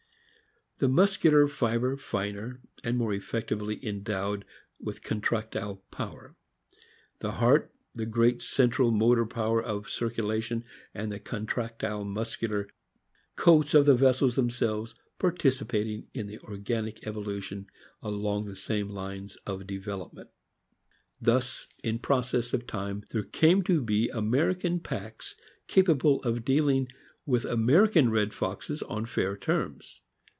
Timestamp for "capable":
25.67-26.23